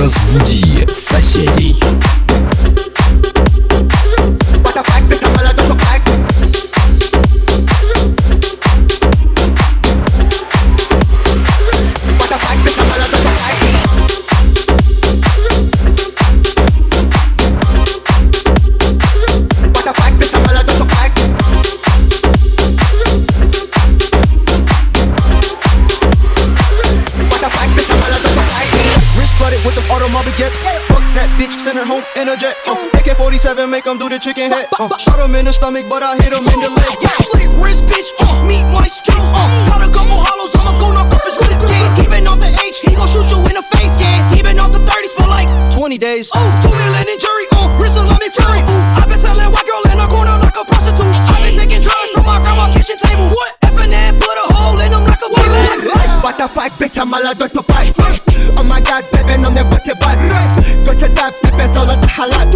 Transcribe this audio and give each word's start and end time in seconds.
Разбуди 0.00 0.88
соседей. 0.90 1.78
A 32.30 32.36
jet. 32.38 32.54
Uh, 32.62 32.78
AK 32.94 33.18
47, 33.18 33.66
make 33.66 33.82
them 33.82 33.98
do 33.98 34.06
the 34.06 34.18
chicken 34.18 34.54
head. 34.54 34.70
Uh, 34.78 34.86
shot 35.02 35.18
him 35.18 35.34
in 35.34 35.44
the 35.44 35.52
stomach, 35.52 35.90
but 35.90 36.02
I 36.02 36.14
hit 36.22 36.30
him 36.30 36.46
in 36.46 36.58
the 36.62 36.70
leg. 36.70 36.94
Yeah, 37.02 37.18
slick 37.26 37.50
wrist, 37.58 37.82
bitch. 37.90 38.14
Uh, 38.22 38.30
meet 38.46 38.62
my 38.70 38.86
skill. 38.86 39.18
Uh, 39.34 39.50
got 39.66 39.82
a 39.82 39.90
couple 39.90 40.14
hollows, 40.14 40.54
I'ma 40.54 40.72
go 40.78 40.94
knock 40.94 41.10
off 41.10 41.26
his 41.26 41.34
lip. 41.42 41.58
Yeah, 41.66 41.90
he 41.98 42.06
been 42.06 42.30
off 42.30 42.38
the 42.38 42.46
H, 42.62 42.78
he 42.86 42.94
gon' 42.94 43.10
shoot 43.10 43.26
you 43.26 43.42
in 43.50 43.58
the 43.58 43.66
face. 43.74 43.98
Yeah, 43.98 44.14
been 44.46 44.62
off 44.62 44.70
the 44.70 44.78
30s 44.78 45.14
for 45.18 45.26
like 45.26 45.50
20 45.74 45.98
days. 45.98 46.30
Oh, 46.30 46.38
two 46.62 46.70
million 46.70 47.02
in 47.02 47.18
jury. 47.18 47.46
Uh, 47.50 47.66
wrist 47.82 47.98
on 47.98 48.06
me 48.06 48.30
fury. 48.30 48.62
Ooh, 48.62 49.00
I 49.00 49.02
been 49.10 49.18
selling 49.18 49.50
white 49.50 49.66
girl 49.66 49.82
in 49.90 49.98
the 49.98 50.06
corner 50.06 50.34
like 50.38 50.54
a 50.54 50.62
prostitute. 50.62 51.10
I 51.34 51.42
been 51.42 51.58
taking 51.58 51.82
drugs 51.82 52.14
from 52.14 52.30
my 52.30 52.38
grandma 52.38 52.70
kitchen 52.70 52.94
table. 52.94 53.26
What? 53.34 53.58
F 53.66 53.74
and 53.74 53.90
that, 53.90 54.14
put 54.22 54.38
a 54.38 54.46
hole 54.54 54.78
in 54.78 54.90
them 54.94 55.02
like 55.02 55.18
a 55.18 55.28
toilet. 55.34 56.22
What 56.22 56.38
the 56.38 56.46
fuck, 56.46 56.70
bitch, 56.78 56.94
I'm 56.94 57.10
a 57.10 57.18
lot 57.18 57.42
of 57.42 57.50
fuck. 57.66 58.29
Oh 58.56 58.64
my 58.64 58.80
god, 58.80 59.04
baby, 59.12 59.34
I'm 59.34 59.54
the 59.54 59.64
butty 59.64 59.94
bad. 59.98 60.18
Go 60.86 60.92
to 60.94 61.08
that, 61.14 61.32
baby, 61.42 61.64
so 61.72 61.84
let 61.84 62.00
the 62.00 62.06
halat. 62.06 62.52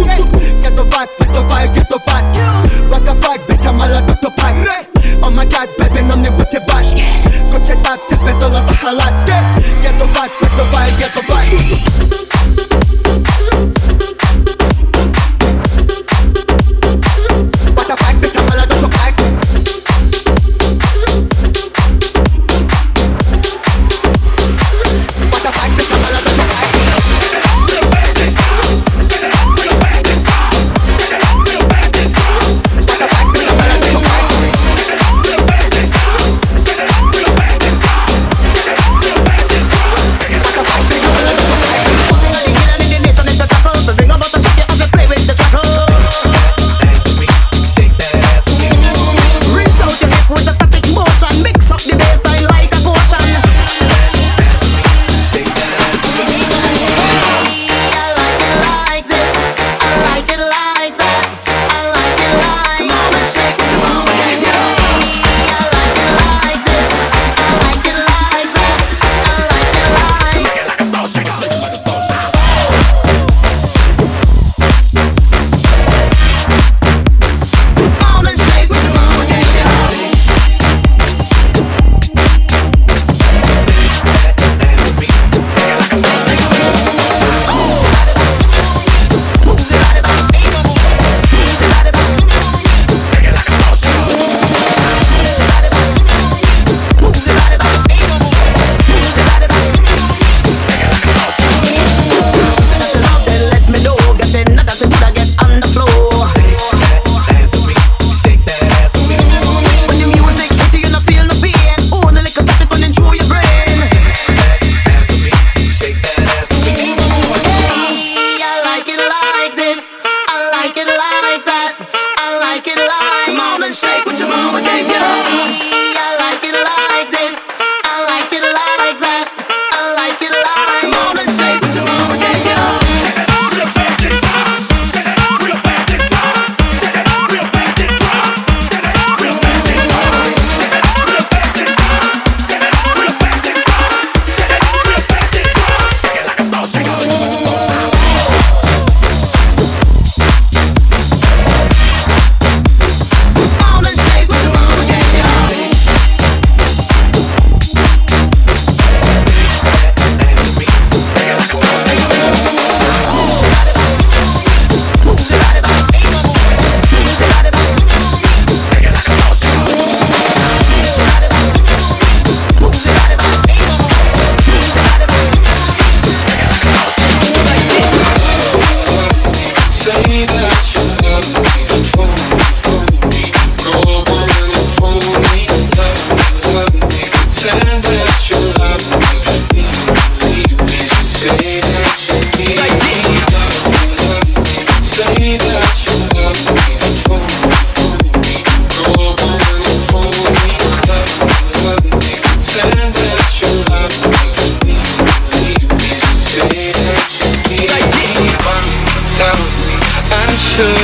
Get 0.61 0.75
the 0.75 0.83
vibe, 0.83 1.09
get 1.19 1.29
the 1.33 1.41
vibe, 1.47 1.73
get 1.73 1.89
the 1.89 1.99
vibe. 1.99 3.04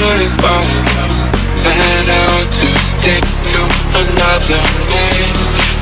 but 0.02 0.18
it 0.18 0.34
won't 0.42 0.66
matter 1.62 2.50
to 2.50 2.68
stick 2.90 3.24
to 3.54 3.62
another 4.02 4.62
way. 4.90 5.18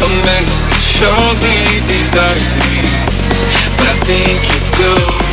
A 0.04 0.10
man 0.28 0.46
surely 0.76 1.80
desires 1.88 2.52
me, 2.68 2.84
but 3.78 3.88
I 3.88 3.94
think 4.04 4.40
you 4.52 4.60
do. 4.76 5.29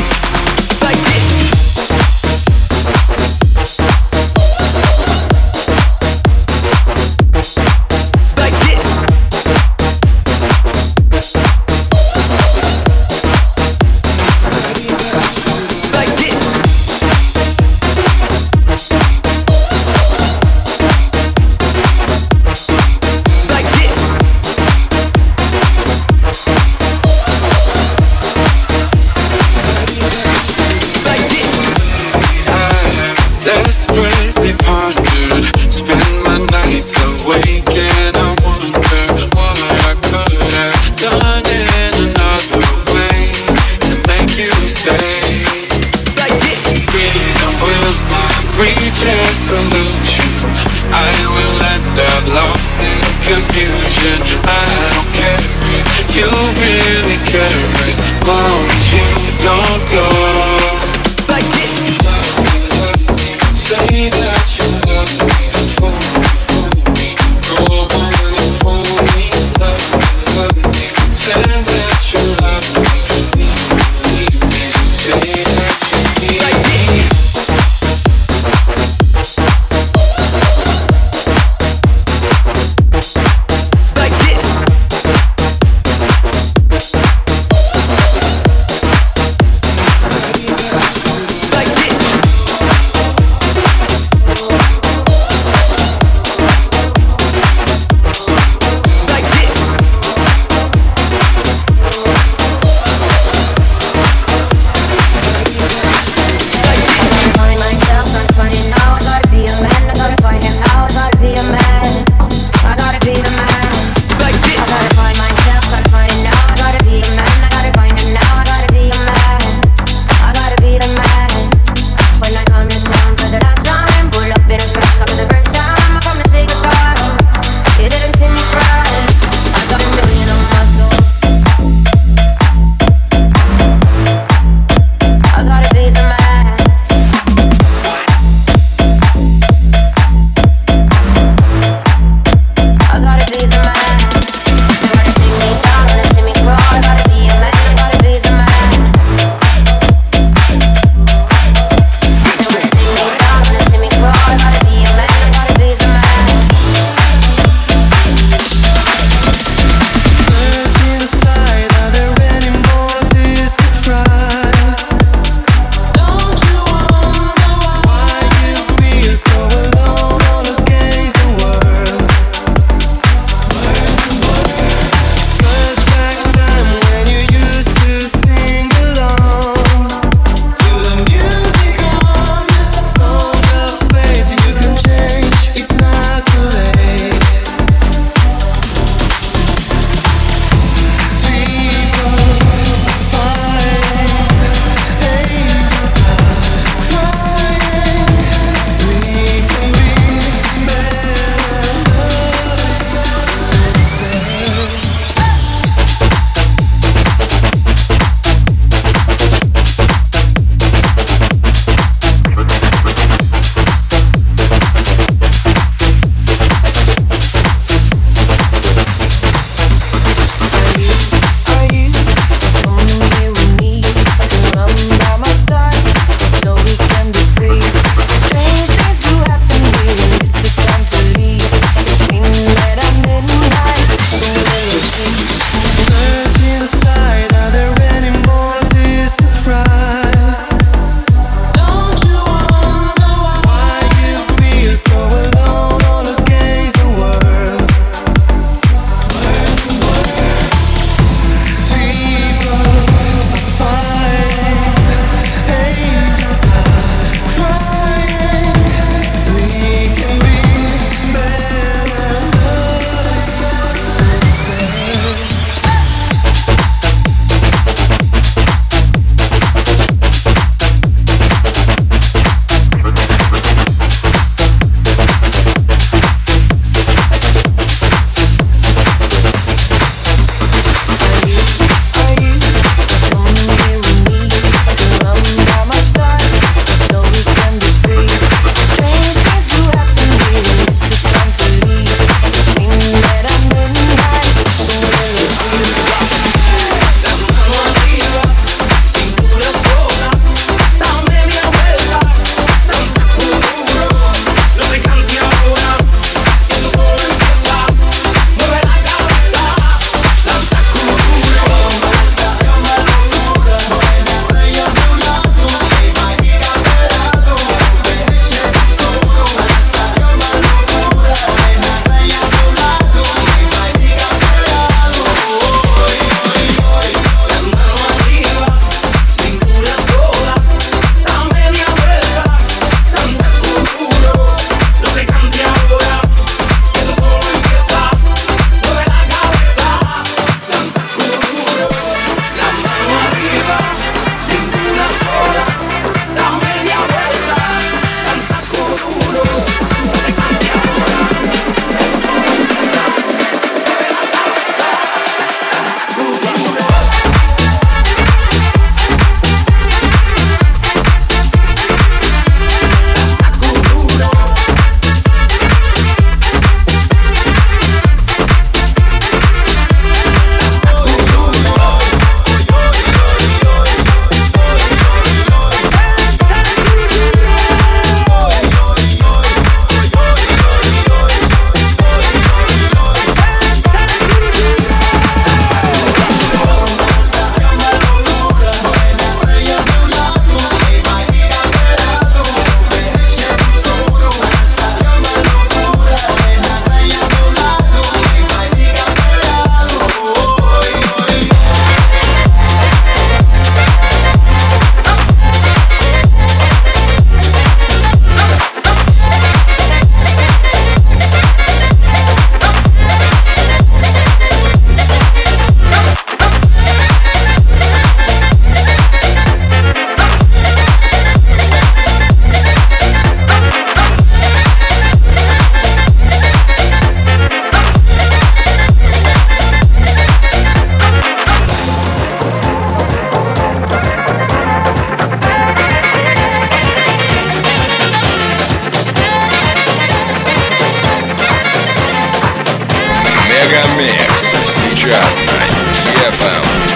last 445.07 445.25
night. 445.25 445.51
GFM. 445.73 446.76